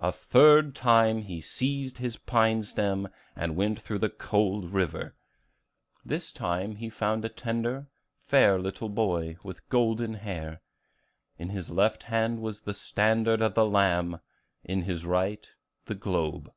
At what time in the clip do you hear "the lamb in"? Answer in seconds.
13.54-14.82